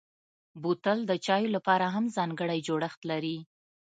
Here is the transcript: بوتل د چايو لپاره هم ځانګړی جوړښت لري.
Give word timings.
بوتل 0.61 0.99
د 1.07 1.11
چايو 1.25 1.53
لپاره 1.55 1.85
هم 1.95 2.05
ځانګړی 2.17 2.59
جوړښت 2.67 3.01
لري. 3.11 3.37